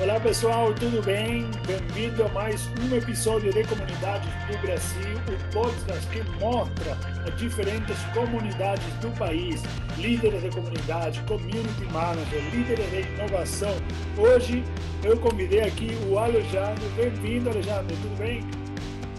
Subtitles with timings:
[0.00, 1.48] Olá pessoal, tudo bem?
[1.68, 7.96] Bem-vindo a mais um episódio de Comunidades do Brasil, o podcast que mostra as diferentes
[8.12, 9.62] comunidades do país,
[9.96, 13.76] líderes de comunidade, community manager, líderes de inovação.
[14.18, 14.64] Hoje
[15.04, 16.84] eu convidei aqui o Alejandro.
[16.96, 18.40] Bem-vindo, Alejandro, tudo bem?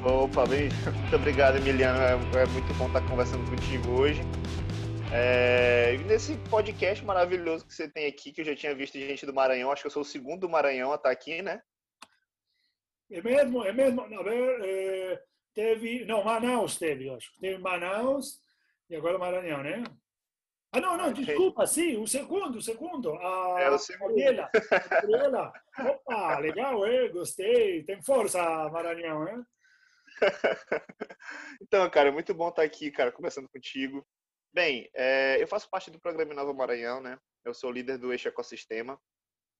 [0.03, 1.99] Opa, bem, muito obrigado, Emiliano.
[1.99, 4.21] É, é muito bom estar conversando contigo hoje.
[5.17, 9.33] É, nesse podcast maravilhoso que você tem aqui, que eu já tinha visto gente do
[9.33, 11.61] Maranhão, acho que eu sou o segundo do Maranhão a estar aqui, né?
[13.09, 14.01] É mesmo, é mesmo.
[14.01, 15.23] A ver, é,
[15.53, 16.03] teve.
[16.03, 17.31] Não, Manaus teve, acho.
[17.39, 18.41] Teve Manaus
[18.89, 19.83] e agora Maranhão, né?
[20.73, 23.13] Ah, não, não, desculpa, sim, o segundo, o segundo.
[23.13, 24.09] A é o segundo.
[24.09, 24.49] Gabriela.
[24.91, 25.53] Gabriela.
[25.79, 27.83] Opa, legal, é, gostei.
[27.85, 29.41] Tem força, Maranhão, né?
[31.61, 34.05] então, cara, é muito bom estar aqui, cara, conversando contigo.
[34.55, 37.19] Bem, é, eu faço parte do programa Nova Maranhão, né?
[37.43, 38.97] Eu sou líder do Eixo Ecossistema.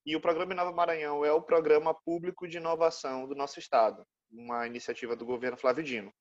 [0.05, 4.65] E o programa Nova Maranhão é o programa público de inovação do nosso estado, uma
[4.65, 6.13] iniciativa do governo Flávio Dino.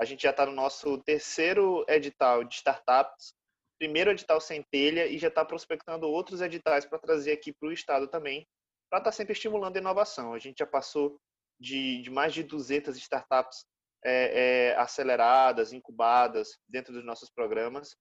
[0.00, 3.34] A gente já está no nosso terceiro edital de startups,
[3.78, 8.08] primeiro edital centelha e já está prospectando outros editais para trazer aqui para o estado
[8.08, 8.48] também,
[8.88, 10.32] para estar tá sempre estimulando a inovação.
[10.32, 11.20] A gente já passou
[11.60, 13.66] de, de mais de 200 startups
[14.08, 17.96] é, é, aceleradas, incubadas dentro dos nossos programas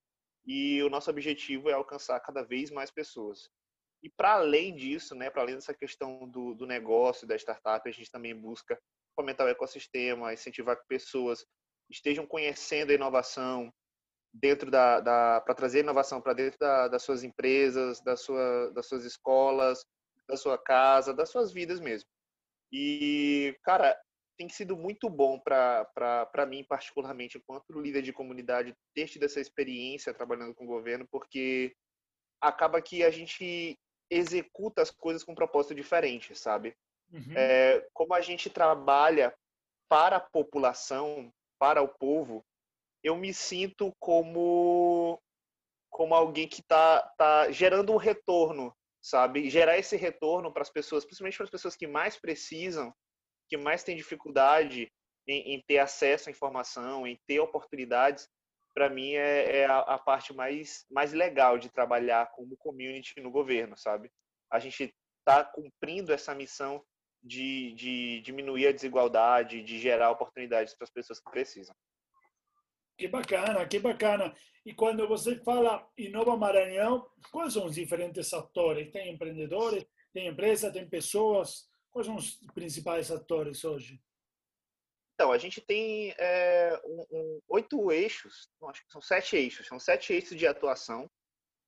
[0.45, 3.49] e o nosso objetivo é alcançar cada vez mais pessoas.
[4.01, 7.91] E para além disso, né, para além dessa questão do, do negócio, da startup, a
[7.91, 8.79] gente também busca
[9.15, 11.45] fomentar o ecossistema, incentivar que pessoas
[11.89, 13.73] estejam conhecendo a inovação
[14.33, 18.87] dentro da, da para trazer inovação para dentro da, das suas empresas, da sua, das
[18.87, 19.83] suas escolas,
[20.27, 22.07] da sua casa, das suas vidas mesmo.
[22.71, 23.97] E, cara,
[24.37, 30.13] tem sido muito bom para mim, particularmente, enquanto líder de comunidade, ter tido essa experiência
[30.13, 31.75] trabalhando com o governo, porque
[32.39, 33.77] acaba que a gente
[34.09, 36.75] executa as coisas com um propósito diferente, sabe?
[37.11, 37.33] Uhum.
[37.35, 39.33] É, como a gente trabalha
[39.89, 42.45] para a população, para o povo,
[43.03, 45.19] eu me sinto como
[45.89, 49.49] como alguém que está tá gerando um retorno, sabe?
[49.49, 52.93] Gerar esse retorno para as pessoas, principalmente para as pessoas que mais precisam,
[53.47, 54.91] que mais tem dificuldade
[55.27, 58.29] em, em ter acesso à informação, em ter oportunidades,
[58.73, 63.31] para mim é, é a, a, parte mais, mais legal de trabalhar como community no
[63.31, 64.11] governo, sabe?
[64.51, 66.83] A gente está cumprindo essa missão
[67.23, 71.75] de, de diminuir a desigualdade, de gerar oportunidades para as pessoas que precisam.
[72.97, 74.33] Que bacana, que bacana.
[74.65, 78.91] E quando você fala Inova Maranhão, quais são os diferentes atores?
[78.91, 81.66] Tem empreendedores, tem empresa, tem pessoas?
[81.97, 83.99] Quais são os principais atores hoje?
[85.15, 89.65] Então, a gente tem é, um, um, oito eixos, não, acho que são sete eixos,
[89.65, 91.09] são sete eixos de atuação.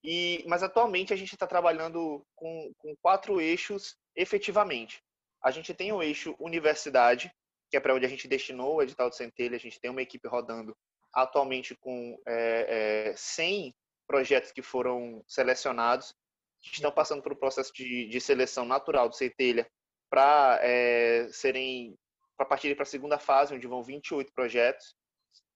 [0.03, 5.01] E, mas atualmente a gente está trabalhando com, com quatro eixos efetivamente.
[5.43, 7.33] A gente tem o eixo universidade,
[7.71, 9.55] que é para onde a gente destinou o edital de centelha.
[9.55, 10.77] A gente tem uma equipe rodando
[11.11, 13.73] atualmente com é, é, 100
[14.05, 16.13] projetos que foram selecionados,
[16.61, 19.67] que estão passando por um processo de, de seleção natural do centelha
[20.09, 21.97] para é, serem
[22.37, 24.95] para partir para a segunda fase, onde vão 28 projetos,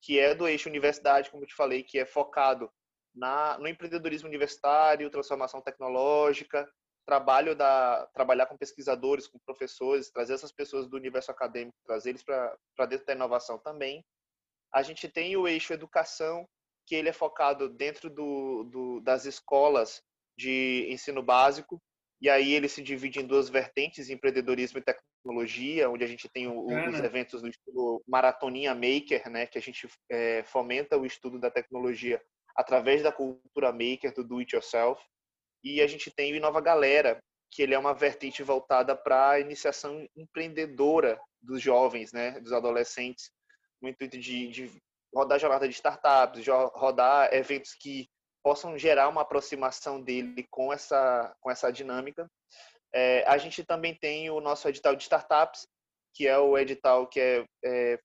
[0.01, 2.69] que é do eixo universidade, como eu te falei, que é focado
[3.15, 6.69] na, no empreendedorismo universitário, transformação tecnológica,
[7.05, 12.23] trabalho da trabalhar com pesquisadores, com professores, trazer essas pessoas do universo acadêmico, trazer eles
[12.23, 14.03] para dentro da inovação também.
[14.73, 16.47] A gente tem o eixo educação,
[16.85, 20.01] que ele é focado dentro do, do das escolas
[20.37, 21.81] de ensino básico,
[22.23, 26.47] e aí ele se divide em duas vertentes, empreendedorismo e tecnologia, onde a gente tem
[26.47, 31.37] o, os eventos do estilo Maratoninha Maker, né, que a gente é, fomenta o estudo
[31.37, 32.23] da tecnologia
[32.55, 35.03] através da cultura maker, do do it yourself.
[35.61, 39.39] E a gente tem o Inova Galera, que ele é uma vertente voltada para a
[39.41, 43.31] iniciação empreendedora dos jovens, né, dos adolescentes,
[43.81, 44.81] no intuito de, de
[45.13, 48.07] rodar jornada de startups, rodar eventos que
[48.43, 52.29] possam gerar uma aproximação dele com essa, com essa dinâmica.
[52.93, 55.65] É, a gente também tem o nosso edital de startups,
[56.13, 57.99] que é o edital que é, é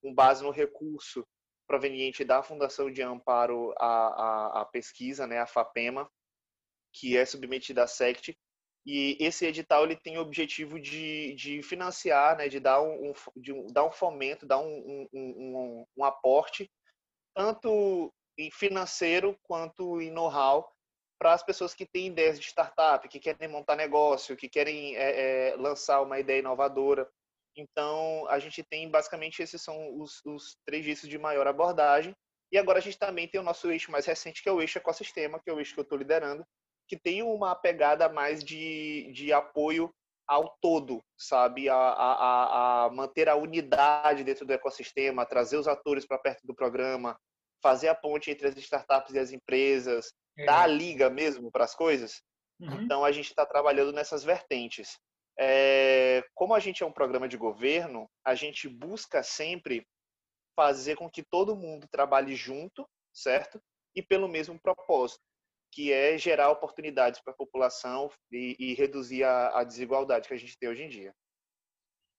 [0.00, 1.26] com base no recurso
[1.66, 6.08] proveniente da Fundação de Amparo à, à, à Pesquisa, né, a FAPEMA,
[6.92, 8.36] que é submetida à SECT.
[8.84, 13.52] E esse edital ele tem o objetivo de, de financiar, né, de dar um, de
[13.72, 16.70] dar um fomento, dar um, um, um, um aporte,
[17.34, 18.12] tanto
[18.42, 20.68] em financeiro quanto em know-how
[21.18, 25.50] para as pessoas que têm ideias de startup, que querem montar negócio, que querem é,
[25.50, 27.08] é, lançar uma ideia inovadora.
[27.56, 32.12] Então, a gente tem basicamente esses são os, os três eixos de maior abordagem.
[32.50, 34.78] E agora a gente também tem o nosso eixo mais recente, que é o eixo
[34.78, 36.44] ecossistema, que é o eixo que eu estou liderando,
[36.88, 39.94] que tem uma pegada mais de, de apoio
[40.26, 41.68] ao todo, sabe?
[41.68, 46.54] A, a, a manter a unidade dentro do ecossistema, trazer os atores para perto do
[46.54, 47.16] programa,
[47.62, 50.44] fazer a ponte entre as startups e as empresas, é.
[50.44, 52.22] dar a liga mesmo para as coisas.
[52.60, 52.82] Uhum.
[52.82, 54.98] Então, a gente está trabalhando nessas vertentes.
[55.38, 59.86] É, como a gente é um programa de governo, a gente busca sempre
[60.54, 63.60] fazer com que todo mundo trabalhe junto, certo?
[63.94, 65.22] E pelo mesmo propósito
[65.72, 70.38] que é gerar oportunidades para a população e, e reduzir a, a, desigualdade que a
[70.38, 71.14] gente tem hoje em dia.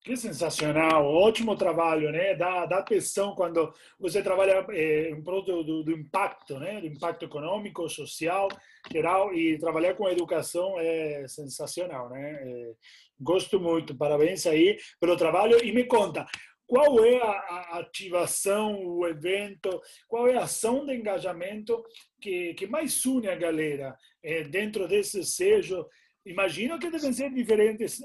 [0.04, 2.34] Que sensacional, ótimo trabalho, né?
[2.34, 6.78] Dá, dá atenção quando você trabalha é, em prol do, do, do, impacto, né?
[6.78, 8.48] Do impacto econômico, social,
[8.92, 12.32] geral e trabalhar com educação é sensacional, né?
[12.34, 12.74] É,
[13.18, 16.26] gosto muito, parabéns aí pelo trabalho e me conta,
[16.66, 21.82] qual é a, ativação, o evento, qual é a ação de engajamento
[22.20, 25.86] que, que mais une a galera é, dentro desse sejo?
[26.24, 28.00] Imagino que devem ser diferentes,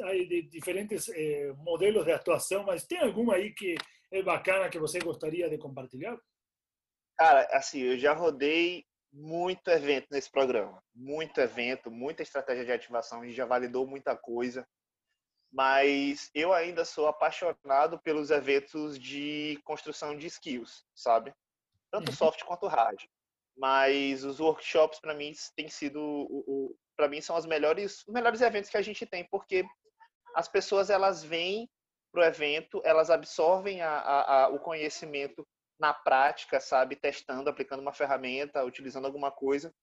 [0.50, 3.76] diferentes é, modelos de atuação, mas tem alguma aí que
[4.12, 6.18] é bacana que você gostaria de compartilhar?
[7.18, 13.22] Cara, assim, eu já rodei muito evento nesse programa, muito evento, muita estratégia de ativação,
[13.22, 14.68] a gente já validou muita coisa
[15.52, 21.34] mas eu ainda sou apaixonado pelos eventos de construção de skills, sabe?
[21.92, 22.16] Tanto uhum.
[22.16, 23.02] soft quanto hard.
[23.58, 28.14] Mas os workshops para mim têm sido o, o para mim são os melhores os
[28.14, 29.64] melhores eventos que a gente tem, porque
[30.36, 31.70] as pessoas elas vêm
[32.12, 35.48] pro evento, elas absorvem a, a, a, o conhecimento
[35.80, 39.74] na prática, sabe, testando, aplicando uma ferramenta, utilizando alguma coisa,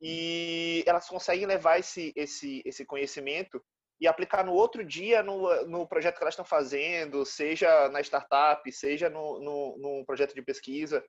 [0.00, 3.62] e elas conseguem levar esse esse esse conhecimento
[4.00, 8.60] e aplicar no outro dia no, no projeto que elas estão fazendo, seja na startup,
[8.72, 9.38] seja no,
[9.78, 11.04] no, projeto de pesquisa.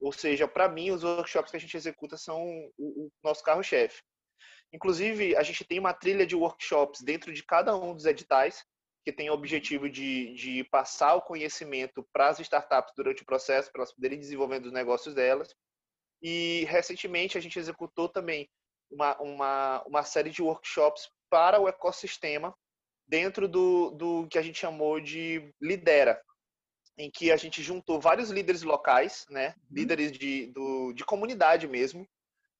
[0.00, 2.42] Ou seja, para mim, os workshops que a gente executa são
[2.76, 4.02] o, o nosso carro-chefe.
[4.72, 8.64] Inclusive, a gente tem uma trilha de workshops dentro de cada um dos editais,
[9.04, 13.72] que tem o objetivo de, de passar o conhecimento para as startups durante o processo,
[13.72, 15.54] para elas poderem desenvolver os negócios delas.
[16.22, 18.48] E, recentemente, a gente executou também
[18.90, 22.54] uma, uma, uma série de workshops para o ecossistema
[23.06, 26.20] dentro do, do que a gente chamou de lidera,
[26.98, 29.54] em que a gente juntou vários líderes locais, né, uhum.
[29.70, 32.06] líderes de, do, de comunidade mesmo,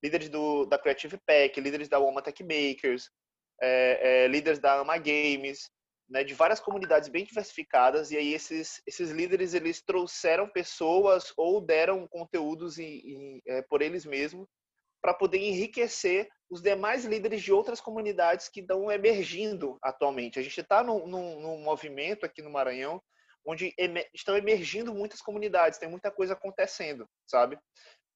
[0.02, 3.10] líderes do, da Creative Pack, líderes da Woman Tech Makers,
[3.60, 5.70] é, é, líderes da Ama Games,
[6.08, 11.60] né, de várias comunidades bem diversificadas, e aí esses, esses líderes eles trouxeram pessoas ou
[11.60, 14.48] deram conteúdos em, em, é, por eles mesmos
[15.02, 20.38] para poder enriquecer os demais líderes de outras comunidades que estão emergindo atualmente.
[20.38, 23.00] A gente está num, num, num, movimento aqui no Maranhão
[23.46, 23.74] onde
[24.12, 27.58] estão emergindo muitas comunidades, tem muita coisa acontecendo, sabe?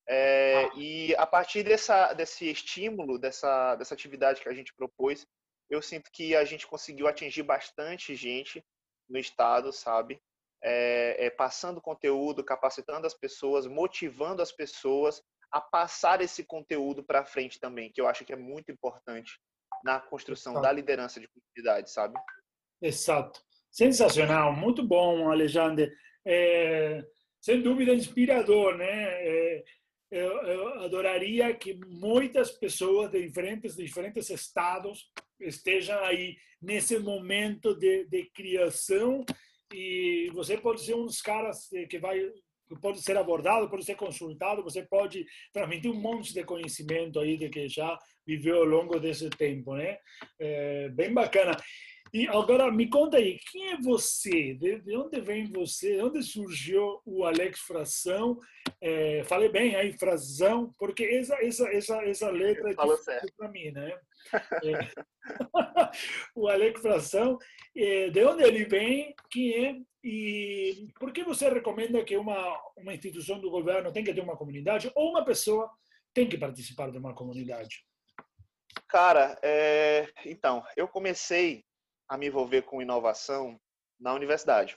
[0.09, 0.71] É, ah.
[0.77, 5.27] E a partir dessa, desse estímulo, dessa, dessa atividade que a gente propôs,
[5.71, 8.65] eu sinto que a gente conseguiu atingir bastante gente
[9.09, 10.21] no estado, sabe?
[10.63, 17.25] É, é, passando conteúdo, capacitando as pessoas, motivando as pessoas a passar esse conteúdo para
[17.25, 19.39] frente também, que eu acho que é muito importante
[19.85, 20.67] na construção Exato.
[20.67, 22.19] da liderança de comunidade, sabe?
[22.81, 23.41] Exato.
[23.71, 25.91] Sensacional, muito bom, Alexandre.
[26.25, 27.03] É,
[27.41, 29.63] sem dúvida, inspirador, né?
[30.13, 37.75] Eu, eu, adoraria que muitas pessoas de diferentes, de diferentes estados estejam aí nesse momento
[37.75, 39.25] de, de criação
[39.73, 42.31] e você pode ser um dos caras que vai
[42.81, 47.49] pode ser abordado, pode ser consultado, você pode transmitir um monte de conhecimento aí de
[47.49, 49.97] que já viveu ao longo desse tempo, né?
[50.39, 51.57] É, bem bacana.
[52.13, 54.53] E agora me conta aí, quem é você?
[54.55, 55.97] De, onde vem você?
[55.97, 58.39] De onde surgiu o Alex Fração?
[58.83, 63.71] É, falei bem aí, Frazão, porque essa, essa, essa, essa letra é difícil para mim,
[63.71, 63.99] né?
[64.63, 64.89] É,
[66.37, 67.39] o Alex Fração,
[67.75, 72.93] é, de onde ele vem, quem é e por que você recomenda que uma, uma
[72.93, 75.71] instituição do governo tem que ter uma comunidade ou uma pessoa
[76.13, 77.87] tem que participar de uma comunidade?
[78.89, 81.65] Cara, é, então, eu comecei
[82.13, 83.59] a me envolver com inovação
[83.99, 84.77] na universidade.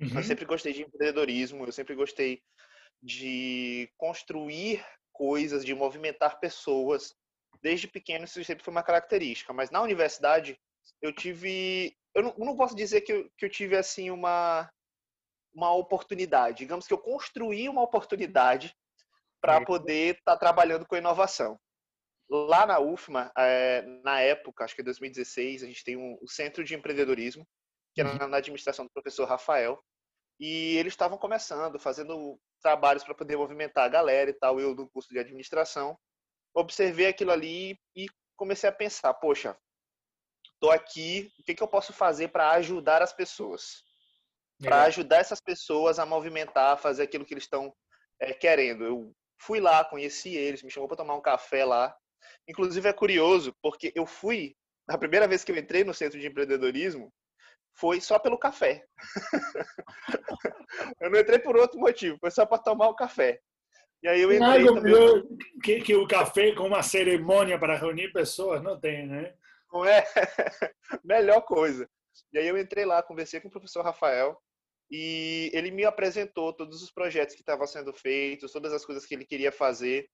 [0.00, 0.10] Uhum.
[0.14, 2.40] Eu sempre gostei de empreendedorismo, eu sempre gostei
[3.02, 4.80] de construir
[5.12, 7.12] coisas, de movimentar pessoas.
[7.60, 10.56] Desde pequeno isso sempre foi uma característica, mas na universidade
[11.00, 14.70] eu tive, eu não, não posso dizer que eu, que eu tive assim uma
[15.52, 16.58] uma oportunidade.
[16.58, 18.72] Digamos que eu construí uma oportunidade
[19.40, 21.58] para poder estar tá trabalhando com inovação.
[22.34, 26.28] Lá na UFMA, é, na época, acho que é 2016, a gente tem um, o
[26.28, 27.46] Centro de Empreendedorismo,
[27.94, 28.28] que era uhum.
[28.28, 29.78] na administração do professor Rafael,
[30.40, 34.88] e eles estavam começando, fazendo trabalhos para poder movimentar a galera e tal, eu do
[34.88, 35.98] curso de administração,
[36.54, 39.56] observei aquilo ali e comecei a pensar, poxa,
[40.62, 43.82] Estou aqui, o que, que eu posso fazer para ajudar as pessoas?
[44.60, 47.74] Para ajudar essas pessoas a movimentar, a fazer aquilo que eles estão
[48.20, 48.84] é, querendo.
[48.84, 51.92] Eu fui lá, conheci eles, me chamou para tomar um café lá.
[52.48, 54.56] Inclusive é curioso, porque eu fui,
[54.88, 57.12] a primeira vez que eu entrei no centro de empreendedorismo,
[57.74, 58.84] foi só pelo café.
[61.00, 63.40] eu não entrei por outro motivo, foi só para tomar o café.
[64.02, 65.38] E aí eu entrei Nada também...
[65.62, 69.32] que, que o café com uma cerimônia para reunir pessoas, não tem, né?
[69.72, 70.04] Não é?
[71.04, 71.88] Melhor coisa.
[72.32, 74.36] E aí eu entrei lá, conversei com o professor Rafael
[74.90, 79.14] e ele me apresentou todos os projetos que estavam sendo feitos, todas as coisas que
[79.14, 80.06] ele queria fazer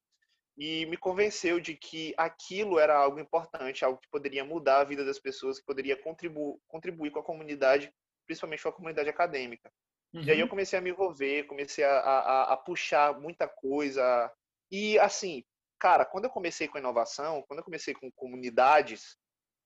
[0.59, 5.05] e me convenceu de que aquilo era algo importante, algo que poderia mudar a vida
[5.05, 7.95] das pessoas, que poderia contribu contribuir com a comunidade,
[8.27, 9.71] principalmente com a comunidade acadêmica.
[10.13, 10.23] Uhum.
[10.23, 10.51] E aí eu uhum.
[10.51, 14.33] comecei a me envolver, comecei a, a, a, puxar muita coisa.
[14.69, 15.45] E assim,
[15.79, 19.17] cara, quando eu comecei com inovação, quando eu comecei com comunidades,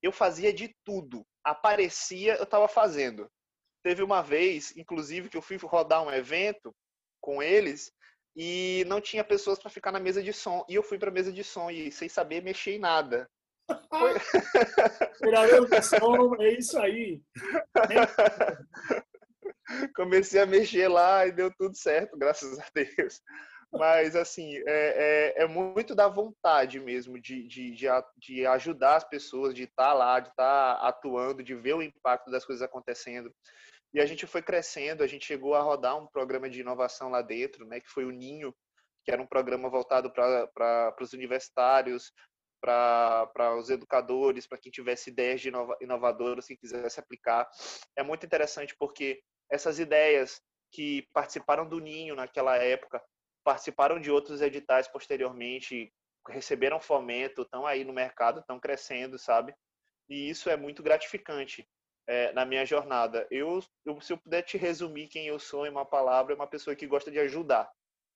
[0.02, 1.24] eu fazia de tudo.
[1.42, 3.30] Aparecia, eu estava fazendo.
[3.82, 6.74] Teve uma vez, inclusive, que eu fui rodar um evento
[7.18, 7.90] com eles
[8.36, 10.64] e não tinha pessoas para ficar na mesa de som.
[10.68, 13.28] E eu fui para a mesa de som e sem saber mexer em nada.
[13.88, 14.12] Foi...
[15.20, 17.22] Operador de som, é isso aí.
[19.96, 23.20] Comecei a mexer lá e deu tudo certo, graças a Deus.
[23.72, 27.86] Mas, assim, é, é, é muito da vontade mesmo de, de, de,
[28.18, 31.82] de, ajudar as pessoas, de estar tá lá, de estar tá atuando, de ver o
[31.82, 33.32] impacto das coisas acontecendo.
[33.94, 37.20] E a gente foi crescendo, a gente chegou a rodar um programa de inovação lá
[37.20, 38.54] dentro, né, que foi o Ninho,
[39.04, 42.12] que era um programa voltado para os universitários,
[42.60, 47.48] para os educadores, para quem tivesse ideias de inova, inovadoras, que quisesse aplicar.
[47.96, 49.20] É muito interessante porque
[49.50, 53.02] essas ideias que participaram do Ninho naquela época,
[53.44, 55.92] participaram de outros editais posteriormente,
[56.28, 59.52] receberam fomento, estão aí no mercado, estão crescendo, sabe?
[60.08, 61.68] E isso é muito gratificante
[62.06, 63.26] é, na minha jornada.
[63.30, 66.46] Eu, eu, se eu puder te resumir quem eu sou em uma palavra, é uma
[66.46, 67.70] pessoa que gosta de ajudar.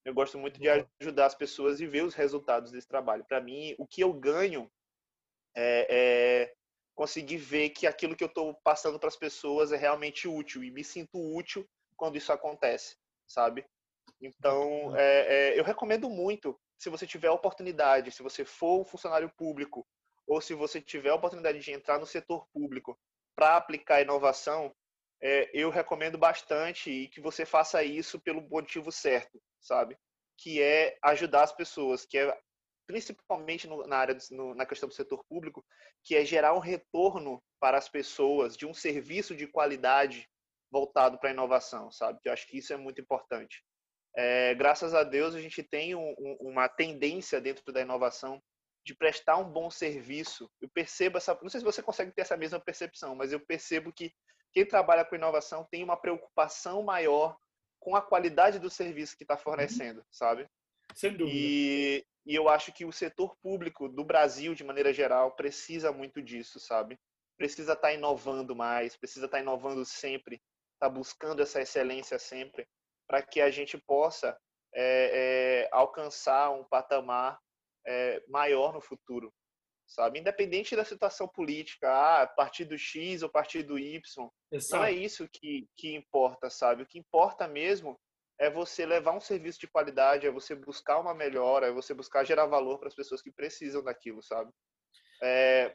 [0.05, 0.69] Eu gosto muito de
[1.00, 3.25] ajudar as pessoas e ver os resultados desse trabalho.
[3.25, 4.71] Para mim, o que eu ganho
[5.55, 6.55] é, é
[6.95, 10.71] conseguir ver que aquilo que eu estou passando para as pessoas é realmente útil e
[10.71, 13.66] me sinto útil quando isso acontece, sabe?
[14.21, 18.85] Então, é, é, eu recomendo muito, se você tiver a oportunidade, se você for um
[18.85, 19.87] funcionário público
[20.26, 22.99] ou se você tiver a oportunidade de entrar no setor público
[23.37, 24.75] para aplicar inovação,
[25.23, 29.97] é, eu recomendo bastante e que você faça isso pelo motivo certo, sabe?
[30.38, 32.37] Que é ajudar as pessoas, que é
[32.87, 35.64] principalmente no, na área no, na questão do setor público,
[36.02, 40.28] que é gerar um retorno para as pessoas de um serviço de qualidade
[40.71, 42.19] voltado para a inovação, sabe?
[42.25, 43.62] Eu acho que isso é muito importante.
[44.16, 48.43] É, graças a Deus a gente tem um, um, uma tendência dentro da inovação
[48.87, 50.49] de prestar um bom serviço.
[50.61, 53.93] Eu percebo essa, não sei se você consegue ter essa mesma percepção, mas eu percebo
[53.93, 54.14] que
[54.52, 57.37] quem trabalha com inovação tem uma preocupação maior
[57.81, 60.49] com a qualidade do serviço que está fornecendo, sabe?
[60.95, 61.37] Sem dúvida.
[61.37, 66.23] E, e eu acho que o setor público do Brasil, de maneira geral, precisa muito
[66.23, 66.97] disso, sabe?
[67.37, 70.37] Precisa estar tá inovando mais, precisa estar tá inovando sempre,
[70.75, 72.69] estar tá buscando essa excelência sempre,
[73.09, 74.38] para que a gente possa
[74.73, 77.37] é, é, alcançar um patamar
[77.87, 79.33] é, maior no futuro,
[79.87, 80.19] sabe?
[80.19, 84.00] Independente da situação política, ah, partido X ou partido Y,
[84.50, 84.76] Exato.
[84.76, 86.83] não é isso que, que importa, sabe?
[86.83, 87.99] O que importa mesmo
[88.38, 92.25] é você levar um serviço de qualidade, é você buscar uma melhora, é você buscar
[92.25, 94.50] gerar valor para as pessoas que precisam daquilo, sabe?
[95.23, 95.75] É,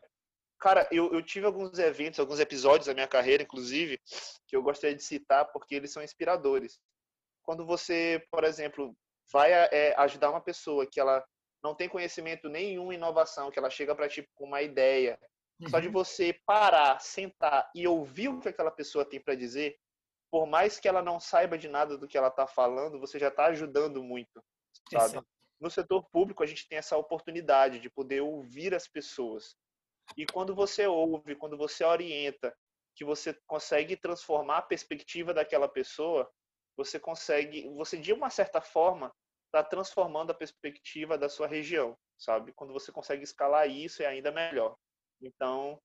[0.60, 4.00] cara, eu, eu tive alguns eventos, alguns episódios da minha carreira, inclusive,
[4.48, 6.80] que eu gostaria de citar porque eles são inspiradores.
[7.42, 8.96] Quando você, por exemplo,
[9.32, 11.26] vai é, ajudar uma pessoa que ela
[11.64, 15.20] não tem conhecimento nenhum inovação, que ela chega para ti com uma ideia,
[15.60, 15.70] uhum.
[15.70, 15.94] só de uhum.
[15.94, 19.78] você parar, sentar e ouvir o que aquela pessoa tem para dizer,
[20.32, 23.28] por mais que ela não saiba de nada do que ela está falando, você já
[23.28, 24.44] está ajudando muito,
[24.92, 25.22] sabe?
[25.60, 29.56] No setor público, a gente tem essa oportunidade de poder ouvir as pessoas.
[30.18, 32.56] E quando você ouve, quando você orienta,
[32.96, 36.30] que você consegue transformar a perspectiva daquela pessoa,
[36.76, 39.14] você consegue, você de uma certa forma
[39.52, 42.54] está transformando a perspectiva da sua região, sabe?
[42.54, 44.78] Quando você consegue escalar isso, é ainda melhor.
[45.22, 45.78] Então,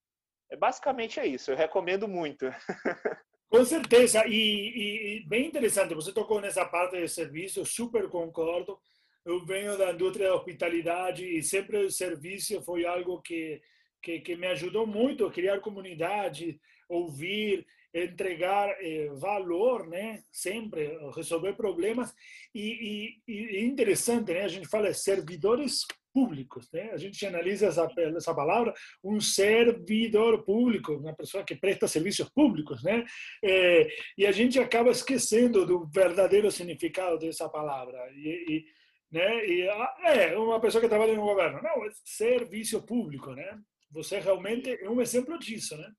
[0.50, 1.50] é, basicamente é isso.
[1.50, 2.46] Eu recomendo muito.
[3.50, 4.25] Com certeza.
[4.26, 8.78] E, e, bem interessante, você tocou nessa parte de serviço, super concordo.
[9.25, 13.61] Eu venho da indústria da hospitalidade e sempre o serviço foi algo que,
[14.06, 20.22] que, que me ajudou muito a criar comunidade, ouvir, entregar eh, valor, né?
[20.30, 22.14] Sempre resolver problemas
[22.54, 24.44] e, e, e, é interessante, né?
[24.44, 25.84] A gente fala servidores
[26.14, 26.70] públicos.
[26.72, 26.90] Né?
[26.92, 28.72] A gente analisa essa, essa palavra,
[29.02, 32.84] um servidor público, uma pessoa que presta serviços públicos.
[32.84, 33.04] Né?
[33.42, 37.98] É, e a gente acaba esquecendo do verdadeiro significado dessa palavra.
[38.14, 38.64] E, e,
[39.10, 39.46] né?
[39.46, 39.62] e
[40.04, 41.60] é uma pessoa que trabalha no governo.
[41.60, 43.34] Não, é serviço público.
[43.34, 43.60] Né?
[43.96, 45.74] Você realmente é um exemplo disso.
[45.74, 45.90] Né?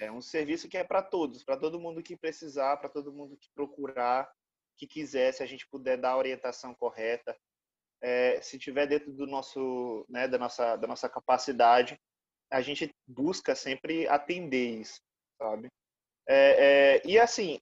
[0.00, 3.36] É um serviço que é para todos, para todo mundo que precisar, para todo mundo
[3.36, 4.26] que procurar,
[4.78, 7.36] que quiser, se a gente puder dar a orientação correta,
[8.02, 11.98] é, se tiver dentro do nosso, né, da nossa, da nossa capacidade,
[12.50, 15.00] a gente busca sempre atender isso,
[15.38, 15.68] sabe?
[16.26, 17.60] É, é, e assim,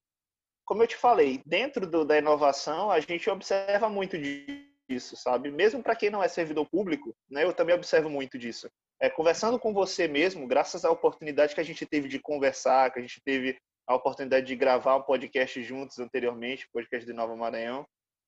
[0.64, 5.50] como eu te falei, dentro do, da inovação, a gente observa muito disso, sabe?
[5.50, 8.70] Mesmo para quem não é servidor público, né, eu também observo muito disso.
[9.00, 12.98] É, conversando com você mesmo, graças à oportunidade que a gente teve de conversar, que
[12.98, 17.86] a gente teve a oportunidade de gravar um podcast juntos anteriormente, podcast de Nova Maranhão,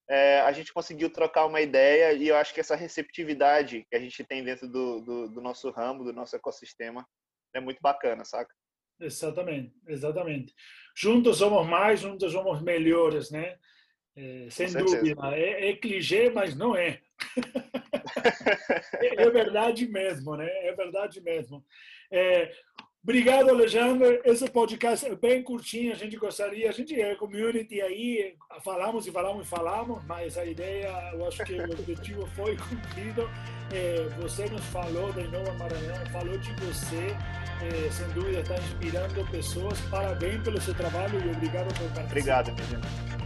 [0.09, 4.01] é, a gente conseguiu trocar uma ideia e eu acho que essa receptividade que a
[4.01, 7.05] gente tem dentro do, do, do nosso ramo, do nosso ecossistema,
[7.55, 8.53] é muito bacana, saca?
[9.01, 10.55] Exatamente, exatamente.
[10.97, 13.57] Juntos somos mais, juntos somos melhores, né?
[14.17, 15.37] É, sem dúvida.
[15.37, 17.01] É, é clichê, mas não é.
[18.27, 19.23] é.
[19.23, 19.31] é.
[19.31, 20.49] verdade mesmo, né?
[20.67, 21.65] É verdade mesmo.
[22.11, 22.51] É,
[23.07, 24.21] Obrigado, Alexandre.
[24.25, 29.13] Esse podcast é bem curtinho, a gente gostaria, a gente é community aí, falamos e
[29.13, 33.31] falamos e falamos, mas a ideia, eu acho que o objetivo foi cumprido.
[33.73, 37.15] É, você nos falou da Inova Maranhão, falou de você,
[37.63, 39.81] é, sem dúvida está inspirando pessoas.
[39.83, 42.07] Parabéns pelo seu trabalho e obrigado por participar.
[42.07, 43.26] Obrigado, Emiliano.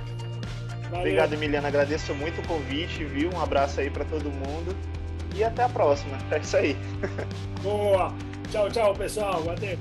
[0.91, 1.01] Valeu.
[1.01, 1.67] Obrigado, Emiliano.
[1.67, 3.31] Agradeço muito o convite, viu?
[3.33, 4.77] Um abraço aí para todo mundo
[5.35, 6.19] e até a próxima.
[6.31, 6.77] É isso aí.
[7.63, 8.13] Boa!
[8.51, 9.49] Tchau, tchau, pessoal.
[9.51, 9.79] Até.